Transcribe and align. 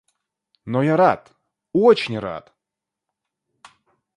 Но 0.65 0.81
я 0.81 0.97
рад, 0.97 1.31
очень 1.73 2.17
рад. 2.17 2.51